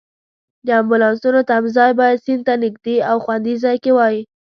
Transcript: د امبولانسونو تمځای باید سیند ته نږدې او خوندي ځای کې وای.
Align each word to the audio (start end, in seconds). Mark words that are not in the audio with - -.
د 0.65 0.67
امبولانسونو 0.81 1.39
تمځای 1.49 1.91
باید 1.99 2.21
سیند 2.25 2.43
ته 2.47 2.53
نږدې 2.63 2.97
او 3.09 3.17
خوندي 3.23 3.55
ځای 3.63 3.77
کې 3.83 3.91
وای. 3.97 4.17